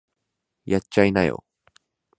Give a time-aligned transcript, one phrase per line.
[0.65, 1.45] やっちゃいなよ